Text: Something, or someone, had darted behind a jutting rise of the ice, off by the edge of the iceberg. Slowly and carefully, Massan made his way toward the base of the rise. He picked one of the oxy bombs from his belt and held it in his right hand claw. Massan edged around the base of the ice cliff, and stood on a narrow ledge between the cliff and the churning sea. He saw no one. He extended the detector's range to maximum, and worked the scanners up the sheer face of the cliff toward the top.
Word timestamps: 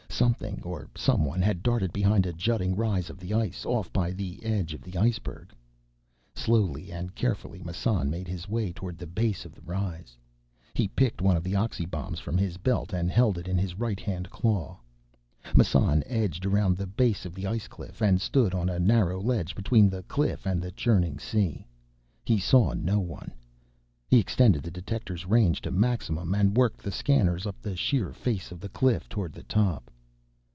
Something, 0.13 0.61
or 0.63 0.87
someone, 0.95 1.41
had 1.41 1.63
darted 1.63 1.91
behind 1.91 2.27
a 2.27 2.33
jutting 2.33 2.75
rise 2.75 3.09
of 3.09 3.17
the 3.17 3.33
ice, 3.33 3.65
off 3.65 3.91
by 3.91 4.11
the 4.11 4.43
edge 4.43 4.71
of 4.75 4.83
the 4.83 4.95
iceberg. 4.95 5.51
Slowly 6.35 6.91
and 6.91 7.15
carefully, 7.15 7.63
Massan 7.63 8.07
made 8.11 8.27
his 8.27 8.47
way 8.47 8.71
toward 8.71 8.99
the 8.99 9.07
base 9.07 9.45
of 9.45 9.55
the 9.55 9.63
rise. 9.63 10.17
He 10.75 10.87
picked 10.89 11.23
one 11.23 11.37
of 11.37 11.43
the 11.43 11.55
oxy 11.55 11.87
bombs 11.87 12.19
from 12.19 12.37
his 12.37 12.57
belt 12.57 12.93
and 12.93 13.09
held 13.09 13.39
it 13.39 13.47
in 13.47 13.57
his 13.57 13.79
right 13.79 13.99
hand 13.99 14.29
claw. 14.29 14.79
Massan 15.55 16.03
edged 16.05 16.45
around 16.45 16.77
the 16.77 16.85
base 16.85 17.25
of 17.25 17.33
the 17.33 17.47
ice 17.47 17.67
cliff, 17.67 17.99
and 17.99 18.21
stood 18.21 18.53
on 18.53 18.69
a 18.69 18.77
narrow 18.77 19.19
ledge 19.19 19.55
between 19.55 19.89
the 19.89 20.03
cliff 20.03 20.45
and 20.45 20.61
the 20.61 20.71
churning 20.71 21.17
sea. 21.17 21.65
He 22.25 22.37
saw 22.37 22.73
no 22.73 22.99
one. 22.99 23.33
He 24.07 24.19
extended 24.19 24.61
the 24.61 24.69
detector's 24.71 25.25
range 25.25 25.61
to 25.61 25.71
maximum, 25.71 26.35
and 26.35 26.55
worked 26.55 26.83
the 26.83 26.91
scanners 26.91 27.47
up 27.47 27.59
the 27.59 27.75
sheer 27.77 28.13
face 28.13 28.51
of 28.51 28.59
the 28.59 28.69
cliff 28.69 29.09
toward 29.09 29.33
the 29.33 29.43
top. 29.43 29.89